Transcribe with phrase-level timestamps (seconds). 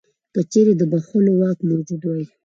[0.33, 2.25] که چیرې د بخښلو واک موجود وای.